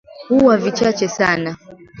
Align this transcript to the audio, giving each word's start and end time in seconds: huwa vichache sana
huwa 0.29 0.57
vichache 0.57 1.07
sana 1.07 1.57